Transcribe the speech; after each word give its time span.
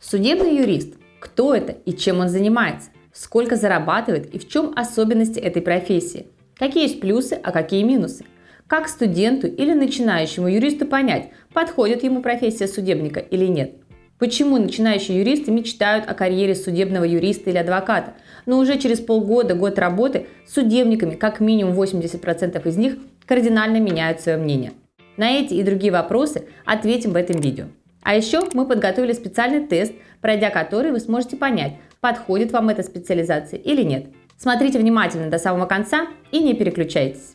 Судебный 0.00 0.58
юрист. 0.58 0.94
Кто 1.20 1.54
это 1.54 1.72
и 1.72 1.92
чем 1.92 2.20
он 2.20 2.28
занимается? 2.28 2.90
Сколько 3.12 3.56
зарабатывает 3.56 4.32
и 4.34 4.38
в 4.38 4.46
чем 4.46 4.72
особенности 4.76 5.40
этой 5.40 5.62
профессии? 5.62 6.26
Какие 6.54 6.84
есть 6.84 7.00
плюсы, 7.00 7.32
а 7.42 7.50
какие 7.50 7.82
минусы? 7.82 8.24
Как 8.66 8.88
студенту 8.88 9.46
или 9.46 9.72
начинающему 9.72 10.48
юристу 10.48 10.86
понять, 10.86 11.30
подходит 11.52 12.04
ему 12.04 12.20
профессия 12.20 12.68
судебника 12.68 13.20
или 13.20 13.46
нет? 13.46 13.76
Почему 14.18 14.58
начинающие 14.58 15.18
юристы 15.18 15.50
мечтают 15.50 16.08
о 16.08 16.14
карьере 16.14 16.54
судебного 16.54 17.04
юриста 17.04 17.50
или 17.50 17.58
адвоката, 17.58 18.14
но 18.44 18.58
уже 18.58 18.78
через 18.78 19.00
полгода, 19.00 19.54
год 19.54 19.78
работы 19.78 20.26
судебниками 20.46 21.14
как 21.14 21.40
минимум 21.40 21.78
80% 21.78 22.68
из 22.68 22.76
них 22.76 22.96
кардинально 23.26 23.78
меняют 23.78 24.20
свое 24.20 24.38
мнение? 24.38 24.72
На 25.16 25.30
эти 25.30 25.54
и 25.54 25.62
другие 25.62 25.92
вопросы 25.92 26.46
ответим 26.64 27.12
в 27.12 27.16
этом 27.16 27.40
видео. 27.40 27.66
А 28.06 28.14
еще 28.14 28.44
мы 28.52 28.68
подготовили 28.68 29.12
специальный 29.12 29.66
тест, 29.66 29.92
пройдя 30.20 30.50
который 30.50 30.92
вы 30.92 31.00
сможете 31.00 31.36
понять, 31.36 31.72
подходит 32.00 32.52
вам 32.52 32.68
эта 32.68 32.84
специализация 32.84 33.58
или 33.58 33.82
нет. 33.82 34.06
Смотрите 34.38 34.78
внимательно 34.78 35.28
до 35.28 35.38
самого 35.38 35.66
конца 35.66 36.06
и 36.30 36.38
не 36.38 36.54
переключайтесь. 36.54 37.34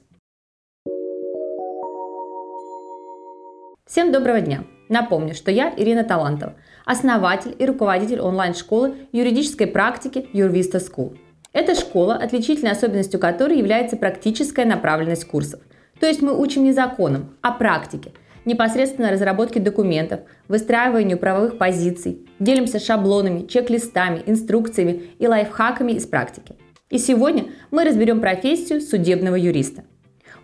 Всем 3.86 4.14
доброго 4.14 4.40
дня! 4.40 4.64
Напомню, 4.88 5.34
что 5.34 5.52
я 5.52 5.74
Ирина 5.76 6.06
Талантова, 6.06 6.56
основатель 6.86 7.54
и 7.60 7.66
руководитель 7.66 8.22
онлайн-школы 8.22 8.96
юридической 9.12 9.68
практики 9.68 10.30
Юрвиста 10.32 10.78
School. 10.78 11.18
Эта 11.52 11.76
школа, 11.76 12.16
отличительной 12.16 12.72
особенностью 12.72 13.20
которой 13.20 13.58
является 13.58 13.98
практическая 13.98 14.64
направленность 14.64 15.26
курсов. 15.26 15.60
То 16.00 16.08
есть 16.08 16.22
мы 16.22 16.34
учим 16.34 16.64
не 16.64 16.72
законам, 16.72 17.36
а 17.42 17.52
практике, 17.52 18.14
непосредственно 18.46 19.12
разработке 19.12 19.60
документов, 19.60 20.22
выстраиванию 20.48 21.18
правовых 21.18 21.58
позиций, 21.58 22.28
делимся 22.40 22.80
шаблонами, 22.80 23.46
чек-листами, 23.48 24.22
инструкциями 24.26 25.04
и 25.20 25.28
лайфхаками 25.28 25.94
из 25.94 26.06
практики. 26.06 26.56
И 26.90 26.98
сегодня 26.98 27.46
мы 27.72 27.84
разберем 27.84 28.20
профессию 28.22 28.82
судебного 28.82 29.36
юриста. 29.36 29.84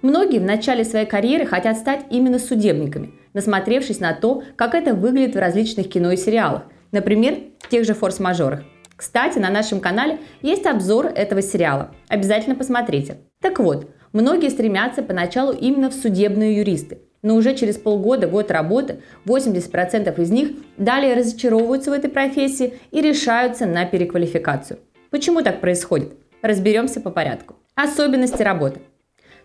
Многие 0.01 0.39
в 0.39 0.43
начале 0.43 0.83
своей 0.83 1.05
карьеры 1.05 1.45
хотят 1.45 1.77
стать 1.77 2.05
именно 2.09 2.39
судебниками– 2.39 3.13
насмотревшись 3.37 3.99
на 3.99 4.13
то, 4.13 4.41
как 4.55 4.73
это 4.73 4.95
выглядит 4.95 5.35
в 5.35 5.39
различных 5.39 5.89
кино 5.89 6.11
и 6.11 6.17
сериалах, 6.17 6.63
например, 6.91 7.37
в 7.59 7.69
тех 7.69 7.85
же 7.85 7.93
«Форс-мажорах». 7.93 8.63
Кстати, 8.95 9.37
на 9.37 9.51
нашем 9.51 9.79
канале 9.79 10.17
есть 10.41 10.65
обзор 10.65 11.05
этого 11.05 11.43
сериала. 11.43 11.91
Обязательно 12.07 12.55
посмотрите. 12.55 13.19
Так 13.39 13.59
вот, 13.59 13.91
многие 14.11 14.49
стремятся 14.49 15.03
поначалу 15.03 15.53
именно 15.53 15.91
в 15.91 15.93
судебные 15.93 16.57
юристы, 16.57 17.01
но 17.21 17.35
уже 17.35 17.55
через 17.55 17.77
полгода, 17.77 18.27
год 18.27 18.51
работы 18.51 19.01
80% 19.25 20.21
из 20.21 20.29
них 20.29 20.51
далее 20.77 21.15
разочаровываются 21.15 21.91
в 21.91 21.93
этой 21.93 22.09
профессии 22.09 22.73
и 22.91 23.01
решаются 23.01 23.65
на 23.65 23.85
переквалификацию. 23.85 24.79
Почему 25.09 25.41
так 25.41 25.61
происходит? 25.61 26.13
Разберемся 26.41 27.01
по 27.01 27.09
порядку. 27.09 27.55
Особенности 27.75 28.41
работы– 28.41 28.81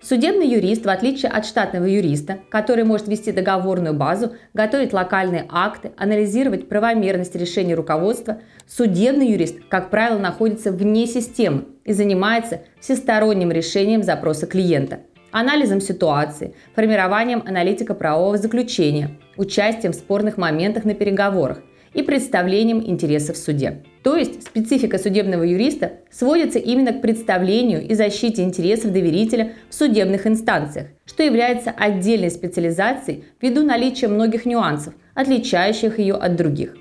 Судебный 0.04 0.48
юрист, 0.48 0.84
в 0.84 0.88
отличие 0.88 1.30
от 1.30 1.46
штатного 1.46 1.84
юриста, 1.84 2.40
который 2.50 2.82
может 2.82 3.06
вести 3.06 3.30
договорную 3.30 3.94
базу, 3.94 4.32
готовить 4.52 4.92
локальные 4.92 5.46
акты, 5.48 5.92
анализировать 5.96 6.68
правомерность 6.68 7.36
решений 7.36 7.76
руководства, 7.76 8.40
судебный 8.66 9.28
юрист, 9.28 9.60
как 9.68 9.90
правило, 9.90 10.18
находится 10.18 10.72
вне 10.72 11.06
системы 11.06 11.66
и 11.84 11.92
занимается 11.92 12.62
всесторонним 12.80 13.52
решением 13.52 14.02
запроса 14.02 14.46
клиента, 14.46 15.02
анализом 15.32 15.80
ситуации, 15.80 16.54
формированием 16.74 17.42
аналитико-правового 17.44 18.38
заключения, 18.38 19.18
участием 19.36 19.92
в 19.92 19.96
спорных 19.96 20.36
моментах 20.36 20.84
на 20.84 20.94
переговорах, 20.94 21.62
и 21.94 22.02
представлением 22.02 22.82
интересов 22.84 23.36
в 23.36 23.38
суде. 23.38 23.82
То 24.02 24.16
есть 24.16 24.44
специфика 24.44 24.98
судебного 24.98 25.42
юриста 25.42 25.92
сводится 26.10 26.58
именно 26.58 26.92
к 26.92 27.00
представлению 27.00 27.86
и 27.86 27.94
защите 27.94 28.42
интересов 28.42 28.92
доверителя 28.92 29.52
в 29.68 29.74
судебных 29.74 30.26
инстанциях, 30.26 30.88
что 31.04 31.22
является 31.22 31.70
отдельной 31.70 32.30
специализацией 32.30 33.24
ввиду 33.40 33.62
наличия 33.62 34.08
многих 34.08 34.46
нюансов, 34.46 34.94
отличающих 35.14 35.98
ее 35.98 36.14
от 36.14 36.36
других. 36.36 36.76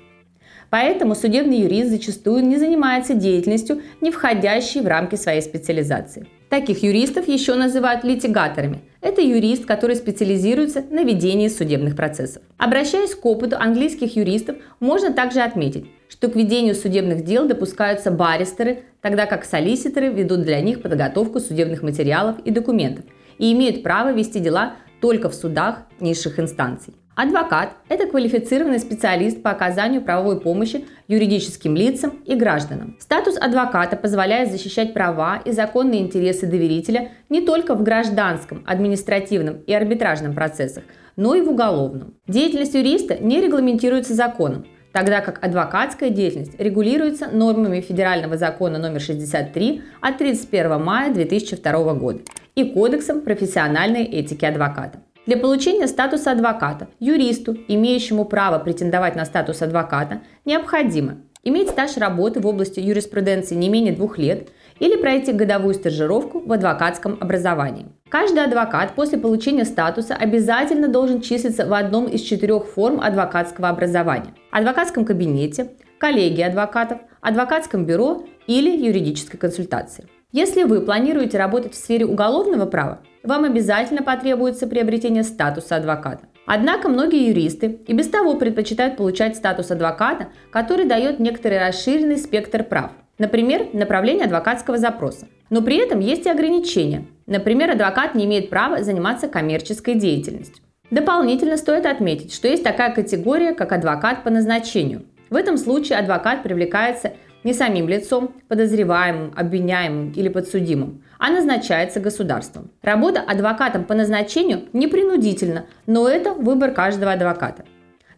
Поэтому 0.70 1.14
судебный 1.14 1.60
юрист 1.60 1.90
зачастую 1.90 2.46
не 2.46 2.56
занимается 2.56 3.12
деятельностью, 3.12 3.82
не 4.00 4.10
входящей 4.10 4.80
в 4.80 4.86
рамки 4.86 5.16
своей 5.16 5.42
специализации. 5.42 6.26
Таких 6.52 6.82
юристов 6.82 7.28
еще 7.28 7.54
называют 7.54 8.04
литигаторами. 8.04 8.82
Это 9.00 9.22
юрист, 9.22 9.64
который 9.64 9.96
специализируется 9.96 10.84
на 10.90 11.02
ведении 11.02 11.48
судебных 11.48 11.96
процессов. 11.96 12.42
Обращаясь 12.58 13.14
к 13.14 13.24
опыту 13.24 13.56
английских 13.58 14.16
юристов, 14.16 14.56
можно 14.78 15.14
также 15.14 15.40
отметить, 15.40 15.86
что 16.10 16.28
к 16.28 16.36
ведению 16.36 16.74
судебных 16.74 17.24
дел 17.24 17.48
допускаются 17.48 18.10
баристеры, 18.10 18.82
тогда 19.00 19.24
как 19.24 19.46
солиситоры 19.46 20.08
ведут 20.08 20.42
для 20.42 20.60
них 20.60 20.82
подготовку 20.82 21.40
судебных 21.40 21.82
материалов 21.82 22.36
и 22.44 22.50
документов 22.50 23.06
и 23.38 23.50
имеют 23.54 23.82
право 23.82 24.12
вести 24.12 24.38
дела 24.38 24.74
только 25.00 25.30
в 25.30 25.34
судах 25.34 25.86
низших 26.00 26.38
инстанций. 26.38 26.92
Адвокат– 27.14 27.74
это 27.90 28.06
квалифицированный 28.06 28.78
специалист 28.78 29.42
по 29.42 29.50
оказанию 29.50 30.00
правовой 30.00 30.40
помощи 30.40 30.86
юридическим 31.08 31.76
лицам 31.76 32.22
и 32.24 32.34
гражданам. 32.34 32.96
Статус 33.00 33.36
адвоката 33.36 33.96
позволяет 33.96 34.50
защищать 34.50 34.94
права 34.94 35.42
и 35.44 35.52
законные 35.52 36.00
интересы 36.00 36.46
доверителя 36.46 37.10
не 37.28 37.42
только 37.42 37.74
в 37.74 37.82
гражданском, 37.82 38.64
административном 38.66 39.58
и 39.66 39.74
арбитражном 39.74 40.32
процессах, 40.34 40.84
но 41.16 41.34
и 41.34 41.42
в 41.42 41.50
уголовном. 41.50 42.14
Деятельность 42.26 42.72
юриста 42.72 43.18
не 43.22 43.42
регламентируется 43.42 44.14
законом, 44.14 44.64
тогда 44.94 45.20
как 45.20 45.44
адвокатская 45.44 46.08
деятельность 46.08 46.58
регулируется 46.58 47.28
нормами 47.28 47.82
Федерального 47.82 48.38
закона 48.38 48.78
номер 48.78 49.02
63 49.02 49.82
от 50.00 50.16
31 50.16 50.82
мая 50.82 51.12
2002 51.12 51.92
года 51.92 52.20
и 52.54 52.64
Кодексом 52.64 53.20
профессиональной 53.20 54.04
этики 54.04 54.46
адвоката. 54.46 55.00
Для 55.24 55.36
получения 55.36 55.86
статуса 55.86 56.32
адвоката 56.32 56.88
юристу, 56.98 57.56
имеющему 57.68 58.24
право 58.24 58.58
претендовать 58.58 59.14
на 59.14 59.24
статус 59.24 59.62
адвоката, 59.62 60.22
необходимо 60.44 61.18
иметь 61.44 61.70
стаж 61.70 61.96
работы 61.96 62.40
в 62.40 62.46
области 62.46 62.80
юриспруденции 62.80 63.54
не 63.54 63.68
менее 63.68 63.94
двух 63.94 64.18
лет 64.18 64.48
или 64.80 64.96
пройти 64.96 65.32
годовую 65.32 65.74
стажировку 65.74 66.40
в 66.40 66.52
адвокатском 66.52 67.18
образовании. 67.20 67.86
Каждый 68.08 68.42
адвокат 68.42 68.96
после 68.96 69.16
получения 69.16 69.64
статуса 69.64 70.16
обязательно 70.16 70.88
должен 70.88 71.20
числиться 71.20 71.66
в 71.66 71.72
одном 71.72 72.06
из 72.06 72.22
четырех 72.22 72.66
форм 72.66 73.00
адвокатского 73.00 73.68
образования– 73.68 74.34
адвокатском 74.50 75.04
кабинете, 75.04 75.70
коллегии 75.98 76.42
адвокатов, 76.42 76.98
адвокатском 77.20 77.86
бюро 77.86 78.24
или 78.48 78.76
юридической 78.76 79.38
консультации. 79.38 80.08
Если 80.32 80.62
вы 80.62 80.80
планируете 80.80 81.36
работать 81.36 81.74
в 81.74 81.76
сфере 81.76 82.06
уголовного 82.06 82.64
права, 82.64 83.00
вам 83.22 83.44
обязательно 83.44 84.02
потребуется 84.02 84.66
приобретение 84.66 85.24
статуса 85.24 85.76
адвоката. 85.76 86.24
Однако 86.46 86.88
многие 86.88 87.28
юристы 87.28 87.80
и 87.86 87.92
без 87.92 88.08
того 88.08 88.36
предпочитают 88.36 88.96
получать 88.96 89.36
статус 89.36 89.70
адвоката, 89.70 90.28
который 90.50 90.86
дает 90.86 91.20
некоторый 91.20 91.58
расширенный 91.58 92.16
спектр 92.16 92.64
прав. 92.64 92.92
Например, 93.18 93.66
направление 93.74 94.24
адвокатского 94.24 94.78
запроса. 94.78 95.26
Но 95.50 95.60
при 95.60 95.76
этом 95.76 96.00
есть 96.00 96.24
и 96.24 96.30
ограничения. 96.30 97.04
Например, 97.26 97.70
адвокат 97.70 98.14
не 98.14 98.24
имеет 98.24 98.48
права 98.48 98.82
заниматься 98.82 99.28
коммерческой 99.28 99.96
деятельностью. 99.96 100.64
Дополнительно 100.90 101.58
стоит 101.58 101.84
отметить, 101.84 102.32
что 102.32 102.48
есть 102.48 102.64
такая 102.64 102.94
категория, 102.94 103.52
как 103.52 103.70
адвокат 103.72 104.24
по 104.24 104.30
назначению. 104.30 105.02
В 105.28 105.36
этом 105.36 105.58
случае 105.58 105.98
адвокат 105.98 106.42
привлекается 106.42 107.12
не 107.44 107.54
самим 107.54 107.88
лицом, 107.88 108.34
подозреваемым, 108.48 109.32
обвиняемым 109.36 110.12
или 110.12 110.28
подсудимым, 110.28 111.02
а 111.18 111.30
назначается 111.30 112.00
государством. 112.00 112.70
Работа 112.82 113.20
адвокатом 113.20 113.84
по 113.84 113.94
назначению 113.94 114.62
не 114.72 114.86
принудительна, 114.86 115.66
но 115.86 116.08
это 116.08 116.32
выбор 116.32 116.72
каждого 116.72 117.12
адвоката. 117.12 117.64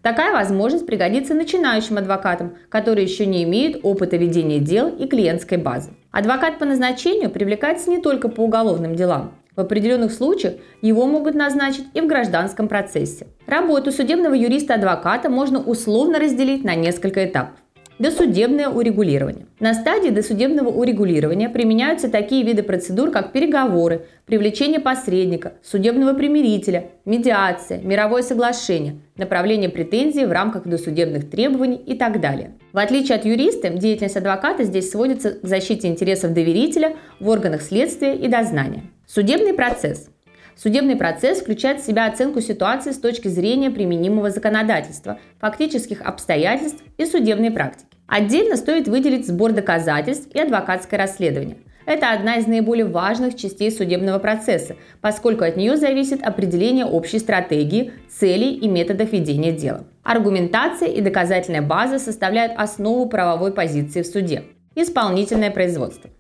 Такая 0.02 0.34
возможность 0.34 0.84
пригодится 0.84 1.32
начинающим 1.32 1.96
адвокатам, 1.96 2.58
которые 2.68 3.06
еще 3.06 3.24
не 3.24 3.42
имеют 3.44 3.80
опыта 3.82 4.18
ведения 4.18 4.58
дел 4.58 4.88
и 4.88 5.06
клиентской 5.06 5.56
базы. 5.56 5.92
Адвокат 6.10 6.58
по 6.58 6.66
назначению 6.66 7.30
привлекается 7.30 7.88
не 7.88 7.98
только 7.98 8.28
по 8.28 8.42
уголовным 8.42 8.94
делам. 8.94 9.32
В 9.56 9.60
определенных 9.60 10.12
случаях 10.12 10.54
его 10.82 11.06
могут 11.06 11.34
назначить 11.34 11.86
и 11.94 12.00
в 12.00 12.06
гражданском 12.06 12.68
процессе. 12.68 13.28
Работу 13.46 13.92
судебного 13.92 14.34
юриста-адвоката 14.34 15.30
можно 15.30 15.58
условно 15.58 16.18
разделить 16.18 16.64
на 16.64 16.74
несколько 16.74 17.24
этапов. 17.24 17.54
Досудебное 18.00 18.68
урегулирование. 18.68 19.46
На 19.60 19.72
стадии 19.72 20.10
досудебного 20.10 20.68
урегулирования 20.68 21.48
применяются 21.48 22.10
такие 22.10 22.44
виды 22.44 22.64
процедур, 22.64 23.12
как 23.12 23.30
переговоры, 23.30 24.06
привлечение 24.26 24.80
посредника, 24.80 25.54
судебного 25.62 26.12
примирителя, 26.12 26.90
медиация, 27.04 27.80
мировое 27.80 28.22
соглашение, 28.22 28.96
направление 29.16 29.68
претензий 29.68 30.26
в 30.26 30.32
рамках 30.32 30.66
досудебных 30.66 31.30
требований 31.30 31.76
и 31.76 31.94
так 31.94 32.20
далее. 32.20 32.54
В 32.72 32.78
отличие 32.78 33.16
от 33.16 33.24
юриста, 33.24 33.68
деятельность 33.68 34.16
адвоката 34.16 34.64
здесь 34.64 34.90
сводится 34.90 35.30
к 35.30 35.46
защите 35.46 35.86
интересов 35.86 36.32
доверителя 36.32 36.96
в 37.20 37.28
органах 37.28 37.62
следствия 37.62 38.16
и 38.16 38.26
дознания. 38.26 38.82
Судебный 39.06 39.54
процесс. 39.54 40.10
Судебный 40.56 40.96
процесс 40.96 41.40
включает 41.40 41.80
в 41.80 41.86
себя 41.86 42.06
оценку 42.06 42.40
ситуации 42.40 42.92
с 42.92 42.98
точки 42.98 43.28
зрения 43.28 43.70
применимого 43.70 44.30
законодательства, 44.30 45.18
фактических 45.40 46.00
обстоятельств 46.02 46.82
и 46.96 47.06
судебной 47.06 47.50
практики. 47.50 47.88
Отдельно 48.06 48.56
стоит 48.56 48.86
выделить 48.86 49.26
сбор 49.26 49.52
доказательств 49.52 50.28
и 50.34 50.38
адвокатское 50.38 50.98
расследование. 50.98 51.56
Это 51.86 52.12
одна 52.12 52.36
из 52.36 52.46
наиболее 52.46 52.86
важных 52.86 53.36
частей 53.36 53.70
судебного 53.70 54.18
процесса, 54.18 54.76
поскольку 55.00 55.44
от 55.44 55.56
нее 55.56 55.76
зависит 55.76 56.22
определение 56.22 56.86
общей 56.86 57.18
стратегии, 57.18 57.92
целей 58.08 58.54
и 58.54 58.68
методов 58.68 59.12
ведения 59.12 59.52
дела. 59.52 59.84
Аргументация 60.02 60.88
и 60.88 61.00
доказательная 61.00 61.62
база 61.62 61.98
составляют 61.98 62.52
основу 62.56 63.06
правовой 63.08 63.52
позиции 63.52 64.02
в 64.02 64.06
суде. 64.06 64.44
Исполнительное 64.74 65.50
производство. 65.50 66.10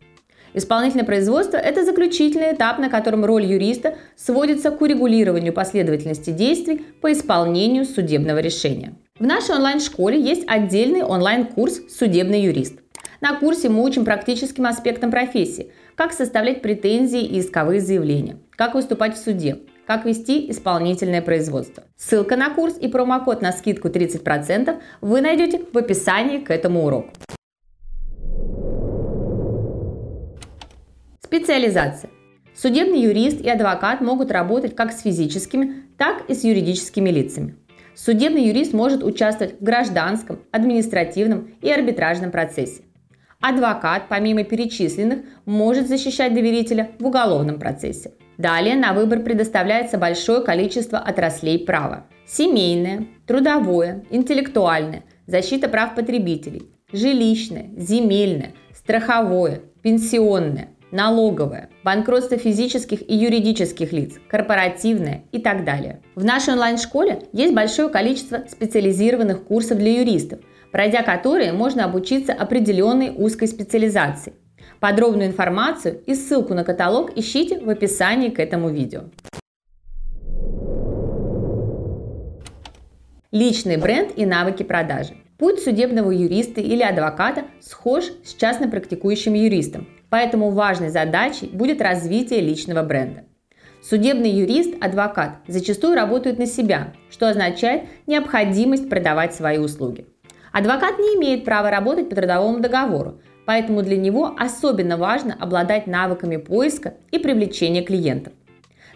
Исполнительное 0.54 1.04
производство– 1.04 1.56
это 1.58 1.84
заключительный 1.84 2.54
этап, 2.54 2.78
на 2.78 2.88
котором 2.88 3.24
роль 3.24 3.44
юриста 3.44 3.96
сводится 4.16 4.70
к 4.70 4.80
урегулированию 4.80 5.52
последовательности 5.52 6.30
действий 6.30 6.86
по 7.00 7.12
исполнению 7.12 7.84
судебного 7.84 8.38
решения. 8.38 8.94
В 9.18 9.26
нашей 9.26 9.56
онлайн-школе 9.56 10.20
есть 10.20 10.44
отдельный 10.46 11.02
онлайн-курс 11.02 11.82
«Судебный 11.88 12.42
юрист». 12.42 12.78
На 13.20 13.34
курсе 13.34 13.68
мы 13.68 13.82
учим 13.82 14.04
практическим 14.04 14.66
аспектам 14.66 15.10
профессии, 15.10 15.72
как 15.96 16.12
составлять 16.12 16.62
претензии 16.62 17.22
и 17.22 17.40
исковые 17.40 17.80
заявления, 17.80 18.36
как 18.52 18.74
выступать 18.74 19.16
в 19.16 19.22
суде, 19.22 19.58
как 19.86 20.04
вести 20.04 20.50
исполнительное 20.50 21.22
производство. 21.22 21.84
Ссылка 21.96 22.36
на 22.36 22.50
курс 22.50 22.76
и 22.80 22.86
промокод 22.86 23.42
на 23.42 23.50
скидку 23.52 23.88
30% 23.88 24.76
вы 25.00 25.20
найдете 25.20 25.62
в 25.72 25.78
описании 25.78 26.38
к 26.38 26.50
этому 26.50 26.84
уроку. 26.84 27.10
Специализация. 31.34 32.10
Судебный 32.54 33.00
юрист 33.00 33.40
и 33.40 33.50
адвокат 33.50 34.00
могут 34.00 34.30
работать 34.30 34.76
как 34.76 34.92
с 34.92 35.02
физическими, 35.02 35.82
так 35.98 36.30
и 36.30 36.34
с 36.34 36.44
юридическими 36.44 37.10
лицами. 37.10 37.56
Судебный 37.96 38.44
юрист 38.44 38.72
может 38.72 39.02
участвовать 39.02 39.58
в 39.58 39.64
гражданском, 39.64 40.38
административном 40.52 41.50
и 41.60 41.68
арбитражном 41.72 42.30
процессе. 42.30 42.82
Адвокат, 43.40 44.04
помимо 44.08 44.44
перечисленных, 44.44 45.24
может 45.44 45.88
защищать 45.88 46.34
доверителя 46.34 46.92
в 47.00 47.06
уголовном 47.06 47.58
процессе. 47.58 48.12
Далее 48.38 48.76
на 48.76 48.92
выбор 48.92 49.18
предоставляется 49.18 49.98
большое 49.98 50.40
количество 50.40 51.00
отраслей 51.00 51.58
права. 51.58 52.06
Семейное, 52.28 53.08
трудовое, 53.26 54.04
интеллектуальное, 54.10 55.02
защита 55.26 55.68
прав 55.68 55.96
потребителей, 55.96 56.70
жилищное, 56.92 57.70
земельное, 57.76 58.52
страховое, 58.72 59.62
пенсионное, 59.82 60.68
налоговое, 60.94 61.70
банкротство 61.82 62.38
физических 62.38 63.02
и 63.10 63.16
юридических 63.16 63.92
лиц, 63.92 64.14
корпоративное 64.28 65.24
и 65.32 65.40
так 65.40 65.64
далее. 65.64 66.00
В 66.14 66.24
нашей 66.24 66.54
онлайн-школе 66.54 67.24
есть 67.32 67.52
большое 67.52 67.88
количество 67.88 68.44
специализированных 68.48 69.42
курсов 69.42 69.78
для 69.78 69.98
юристов, 70.00 70.38
пройдя 70.70 71.02
которые 71.02 71.52
можно 71.52 71.84
обучиться 71.84 72.32
определенной 72.32 73.10
узкой 73.10 73.48
специализации. 73.48 74.34
Подробную 74.78 75.28
информацию 75.28 76.00
и 76.06 76.14
ссылку 76.14 76.54
на 76.54 76.62
каталог 76.62 77.16
ищите 77.18 77.58
в 77.58 77.68
описании 77.68 78.28
к 78.28 78.38
этому 78.38 78.70
видео. 78.70 79.02
Личный 83.32 83.78
бренд 83.78 84.12
и 84.16 84.24
навыки 84.24 84.62
продажи. 84.62 85.16
Путь 85.38 85.60
судебного 85.60 86.10
юриста 86.10 86.60
или 86.60 86.82
адвоката 86.82 87.44
схож 87.60 88.04
с 88.24 88.34
частно 88.34 88.68
практикующим 88.68 89.34
юристом, 89.34 89.88
Поэтому 90.14 90.50
важной 90.50 90.90
задачей 90.90 91.46
будет 91.46 91.82
развитие 91.82 92.40
личного 92.40 92.84
бренда. 92.84 93.24
Судебный 93.82 94.30
юрист, 94.30 94.76
адвокат 94.80 95.38
зачастую 95.48 95.96
работают 95.96 96.38
на 96.38 96.46
себя, 96.46 96.92
что 97.10 97.28
означает 97.28 97.82
необходимость 98.06 98.88
продавать 98.88 99.34
свои 99.34 99.58
услуги. 99.58 100.06
Адвокат 100.52 101.00
не 101.00 101.16
имеет 101.16 101.44
права 101.44 101.68
работать 101.68 102.08
по 102.08 102.14
трудовому 102.14 102.60
договору, 102.60 103.20
поэтому 103.44 103.82
для 103.82 103.96
него 103.96 104.36
особенно 104.38 104.96
важно 104.96 105.34
обладать 105.34 105.88
навыками 105.88 106.36
поиска 106.36 106.94
и 107.10 107.18
привлечения 107.18 107.82
клиентов. 107.82 108.34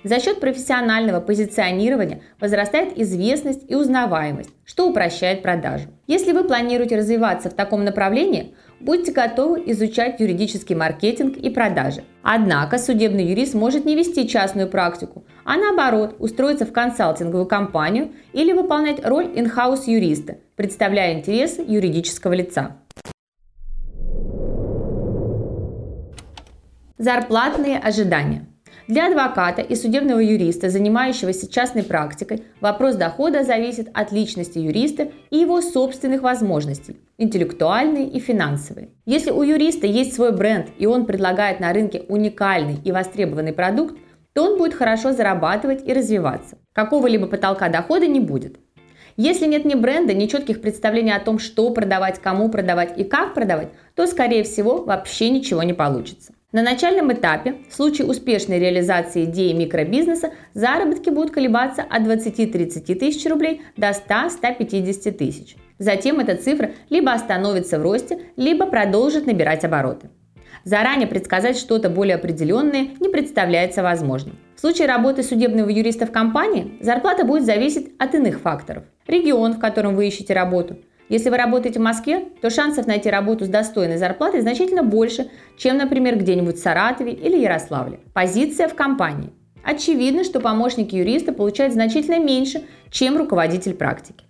За 0.05 0.21
счет 0.21 0.41
профессионального 0.41 1.21
позиционирования 1.21 2.23
возрастает 2.41 2.99
известность 2.99 3.65
и 3.69 3.75
узнаваемость, 3.75 4.50
что 4.65 4.89
упрощает 4.89 5.43
продажу. 5.43 5.89
Если 6.06 6.33
вы 6.33 6.45
планируете 6.45 6.97
развиваться 6.97 7.50
в 7.50 7.55
таком 7.55 7.85
направлении, 7.85 8.55
будьте 8.81 9.12
готовы 9.12 9.62
изучать 9.67 10.21
юридический 10.21 10.75
маркетинг 10.75 11.37
и 11.37 11.50
продажи. 11.50 12.05
Однако 12.23 12.79
судебный 12.79 13.27
юрист 13.27 13.55
может 13.55 13.85
не 13.85 13.97
вести 13.97 14.29
частную 14.29 14.69
практику, 14.69 15.25
а 15.45 15.56
наоборот 15.56 16.17
устроиться 16.19 16.65
в 16.65 16.73
консалтинговую 16.73 17.47
компанию 17.47 18.12
или 18.33 18.53
выполнять 18.53 19.05
роль 19.05 19.33
инхаус 19.35 19.87
юриста, 19.87 20.39
представляя 20.56 21.15
интересы 21.15 21.65
юридического 21.67 22.35
лица. 22.35 22.77
Зарплатные 26.99 27.79
ожидания. 27.79 28.48
Для 28.88 29.08
адвоката 29.08 29.61
и 29.61 29.75
судебного 29.75 30.20
юриста, 30.20 30.70
занимающегося 30.70 31.52
частной 31.52 31.82
практикой, 31.82 32.44
вопрос 32.62 32.94
дохода 32.94 33.44
зависит 33.44 33.90
от 33.93 34.12
личности 34.12 34.58
юриста 34.58 35.11
и 35.29 35.37
его 35.37 35.61
собственных 35.61 36.23
возможностей, 36.23 36.96
интеллектуальные 37.19 38.08
и 38.08 38.19
финансовые. 38.19 38.88
Если 39.05 39.31
у 39.31 39.43
юриста 39.43 39.87
есть 39.87 40.14
свой 40.14 40.32
бренд 40.32 40.69
и 40.79 40.87
он 40.87 41.05
предлагает 41.05 41.61
на 41.61 41.75
рынке 41.75 42.05
уникальный 42.08 42.79
и 42.82 42.90
востребованный 42.90 43.52
продукт, 43.52 43.99
то 44.32 44.44
он 44.44 44.56
будет 44.56 44.73
хорошо 44.73 45.12
зарабатывать 45.12 45.87
и 45.87 45.93
развиваться. 45.93 46.56
Какого-либо 46.73 47.26
потолка 47.26 47.69
дохода 47.69 48.06
не 48.06 48.20
будет. 48.20 48.56
Если 49.19 49.46
нет 49.46 49.67
ни 49.67 49.75
бренда, 49.75 50.14
ни 50.14 50.25
четких 50.29 50.62
представлений 50.62 51.12
о 51.12 51.20
том, 51.20 51.38
что 51.38 51.69
продавать, 51.75 52.20
кому 52.20 52.49
продавать 52.49 52.96
и 52.96 53.05
как 53.05 53.35
продавать, 53.35 53.69
то, 53.94 54.06
скорее 54.06 54.44
всего, 54.44 54.82
вообще 54.82 55.29
ничего 55.29 55.62
не 55.62 55.75
получится. 55.75 56.32
На 56.50 56.62
начальном 56.62 57.12
этапе, 57.12 57.56
в 57.69 57.75
случае 57.75 58.06
успешной 58.06 58.59
реализации 58.59 59.25
идеи 59.25 59.53
микробизнеса, 59.53 60.31
заработки 60.55 61.11
будут 61.11 61.31
колебаться 61.31 61.83
от 61.83 62.05
20-30 62.05 62.95
тысяч 62.95 63.29
рублей 63.29 63.61
до 63.77 63.89
100-150 63.91 65.11
тысяч. 65.12 65.56
Затем 65.79 66.21
эта 66.21 66.37
цифра 66.37 66.71
либо 66.89 67.12
остановится 67.12 67.79
в 67.79 67.83
росте, 67.83 68.21
либо 68.37 68.65
продолжит 68.65 69.27
набирать 69.27 69.62
обороты. 69.67 70.09
Заранее 70.65 71.06
предсказать 71.06 71.59
что-то 71.59 71.91
более 71.91 72.17
определенное 72.17 72.89
не 72.99 73.11
представляется 73.11 73.83
возможным. 73.83 74.39
В 74.56 74.61
случае 74.61 74.89
работы 74.89 75.23
судебного 75.23 75.69
юриста 75.69 76.06
в 76.06 76.12
компании 76.12 76.79
зарплата 76.81 77.27
будет 77.27 77.45
зависеть 77.45 77.93
от 77.99 78.15
иных 78.15 78.41
факторов. 78.41 78.85
Регион, 79.06 79.53
в 79.53 79.59
котором 79.59 79.95
вы 79.95 80.09
ищете 80.09 80.33
работу, 80.33 80.79
если 81.08 81.31
вы 81.31 81.38
работаете 81.38 81.78
в 81.78 81.82
Москве, 81.82 82.28
то 82.43 82.50
шансов 82.50 82.87
найти 82.87 83.08
работу 83.08 83.46
с 83.46 83.49
достойной 83.49 83.97
зарплатой 83.97 84.42
значительно 84.42 84.83
больше, 84.83 85.30
чем, 85.56 85.78
например, 85.78 86.18
где-нибудь 86.18 86.56
в 86.56 86.62
Саратове 86.62 87.12
или 87.12 87.38
Ярославле. 87.38 88.00
Позиция 88.12 88.68
в 88.68 88.75
компании. 88.75 89.30
Очевидно, 89.64 90.23
что 90.25 90.40
помощник 90.40 90.92
юриста 90.92 91.33
получает 91.33 91.73
значительно 91.73 92.18
меньше, 92.18 92.62
чем 92.90 93.16
руководитель 93.16 93.75
практики. 93.75 94.25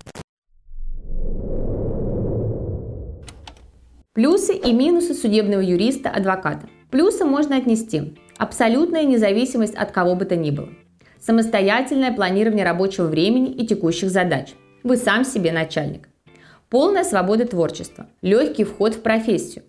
Плюсы 4.15 4.55
и 4.55 4.73
минусы 4.73 5.15
судебного 5.15 5.61
юриста-адвоката. 5.61 6.69
Плюсы 6.91 7.25
можно 7.25 7.57
отнести 7.57 8.17
абсолютная 8.37 9.05
независимость 9.05 9.75
от 9.75 9.91
кого 9.91 10.15
бы 10.15 10.25
то 10.25 10.37
ни 10.37 10.51
было, 10.51 10.69
самостоятельное 11.21 12.13
планирование 12.13 12.65
рабочего 12.65 13.07
времени 13.07 13.53
и 13.53 13.67
текущих 13.67 14.11
задач. 14.11 14.55
Вы 14.83 14.97
сам 14.97 15.25
себе 15.25 15.53
начальник. 15.53 16.09
Полная 16.71 17.05
свобода 17.05 17.47
творчества, 17.47 18.09
легкий 18.21 18.65
вход 18.65 18.95
в 18.95 19.01
профессию. 19.01 19.65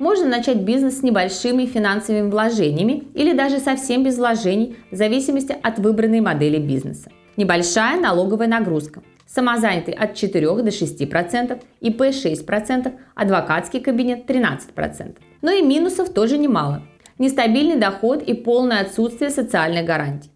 Можно 0.00 0.26
начать 0.26 0.58
бизнес 0.58 0.98
с 0.98 1.02
небольшими 1.02 1.66
финансовыми 1.66 2.28
вложениями 2.28 3.04
или 3.14 3.32
даже 3.32 3.58
совсем 3.60 4.02
без 4.02 4.18
вложений, 4.18 4.76
в 4.90 4.96
зависимости 4.96 5.56
от 5.62 5.78
выбранной 5.78 6.20
модели 6.20 6.58
бизнеса. 6.58 7.10
Небольшая 7.36 8.00
налоговая 8.00 8.48
нагрузка. 8.48 9.02
Самозанятый 9.24 9.94
от 9.94 10.14
4 10.14 10.46
до 10.46 10.70
6%, 10.70 11.62
ИП 11.80 12.00
6%, 12.00 12.92
адвокатский 13.14 13.80
кабинет 13.80 14.28
13%. 14.28 15.16
Но 15.42 15.52
и 15.52 15.62
минусов 15.62 16.12
тоже 16.12 16.38
немало. 16.38 16.82
Нестабильный 17.18 17.76
доход 17.76 18.20
и 18.22 18.34
полное 18.34 18.80
отсутствие 18.80 19.30
социальной 19.30 19.84
гарантии 19.84 20.32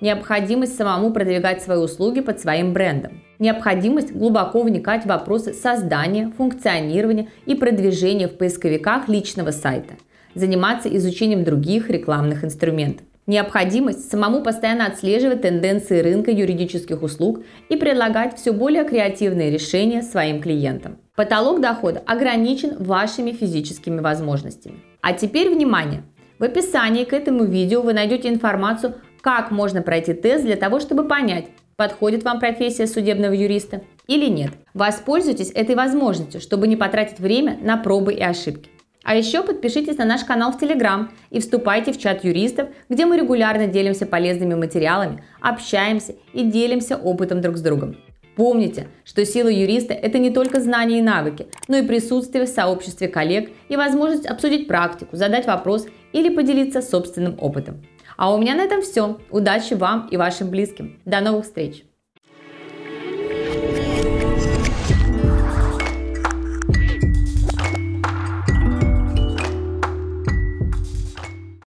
необходимость 0.00 0.76
самому 0.76 1.12
продвигать 1.12 1.62
свои 1.62 1.78
услуги 1.78 2.20
под 2.20 2.40
своим 2.40 2.72
брендом, 2.72 3.22
необходимость 3.40 4.12
глубоко 4.12 4.62
вникать 4.62 5.02
в 5.02 5.08
вопросы 5.08 5.52
создания, 5.52 6.32
функционирования 6.36 7.28
и 7.46 7.54
продвижения 7.54 8.28
в 8.28 8.36
поисковиках 8.36 9.08
личного 9.08 9.50
сайта, 9.50 9.94
заниматься 10.34 10.88
изучением 10.96 11.42
других 11.42 11.90
рекламных 11.90 12.44
инструментов. 12.44 13.06
Необходимость 13.26 14.10
самому 14.10 14.42
постоянно 14.42 14.86
отслеживать 14.86 15.42
тенденции 15.42 16.00
рынка 16.00 16.30
юридических 16.30 17.02
услуг 17.02 17.44
и 17.68 17.76
предлагать 17.76 18.36
все 18.36 18.52
более 18.52 18.84
креативные 18.84 19.50
решения 19.50 20.02
своим 20.02 20.40
клиентам. 20.40 20.98
Потолок 21.14 21.60
дохода 21.60 22.02
ограничен 22.06 22.76
вашими 22.82 23.32
физическими 23.32 24.00
возможностями. 24.00 24.80
А 25.00 25.12
теперь 25.12 25.50
внимание! 25.50 26.02
В 26.38 26.44
описании 26.44 27.04
к 27.04 27.12
этому 27.12 27.44
видео 27.44 27.82
вы 27.82 27.92
найдете 27.92 28.30
информацию 28.30 28.94
как 29.20 29.50
можно 29.50 29.82
пройти 29.82 30.14
тест 30.14 30.44
для 30.44 30.56
того, 30.56 30.80
чтобы 30.80 31.06
понять, 31.06 31.48
подходит 31.80 32.24
вам 32.24 32.40
профессия 32.40 32.86
судебного 32.86 33.32
юриста 33.32 33.80
или 34.06 34.26
нет. 34.26 34.50
Воспользуйтесь 34.74 35.50
этой 35.50 35.74
возможностью, 35.74 36.38
чтобы 36.38 36.68
не 36.68 36.76
потратить 36.76 37.20
время 37.20 37.56
на 37.62 37.78
пробы 37.78 38.12
и 38.12 38.20
ошибки. 38.20 38.68
А 39.02 39.14
еще 39.16 39.42
подпишитесь 39.42 39.96
на 39.96 40.04
наш 40.04 40.24
канал 40.24 40.52
в 40.52 40.60
Телеграм 40.60 41.10
и 41.30 41.40
вступайте 41.40 41.94
в 41.94 41.98
чат 41.98 42.22
юристов, 42.22 42.68
где 42.90 43.06
мы 43.06 43.16
регулярно 43.16 43.66
делимся 43.66 44.04
полезными 44.04 44.54
материалами, 44.54 45.24
общаемся 45.40 46.16
и 46.34 46.42
делимся 46.42 46.98
опытом 46.98 47.40
друг 47.40 47.56
с 47.56 47.62
другом. 47.62 47.96
Помните, 48.36 48.88
что 49.06 49.24
сила 49.24 49.48
юриста– 49.48 49.94
это 49.94 50.18
не 50.18 50.30
только 50.30 50.60
знания 50.60 50.98
и 50.98 51.02
навыки, 51.02 51.46
но 51.66 51.78
и 51.78 51.86
присутствие 51.86 52.44
в 52.44 52.50
сообществе 52.50 53.08
коллег 53.08 53.48
и 53.70 53.76
возможность 53.76 54.26
обсудить 54.26 54.68
практику, 54.68 55.16
задать 55.16 55.46
вопрос 55.46 55.86
или 56.12 56.28
поделиться 56.28 56.82
собственным 56.82 57.38
опытом. 57.40 57.82
А 58.20 58.34
у 58.34 58.38
меня 58.38 58.54
на 58.54 58.64
этом 58.64 58.82
все. 58.82 59.18
Удачи 59.30 59.72
вам 59.72 60.06
и 60.10 60.18
вашим 60.18 60.50
близким. 60.50 61.00
До 61.06 61.22
новых 61.22 61.46
встреч! 61.46 61.84